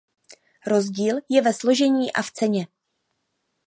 Rozdíl 0.67 1.17
je 1.29 1.41
ve 1.41 1.53
složení 1.53 2.13
a 2.13 2.21
v 2.21 2.31
ceně. 2.31 2.67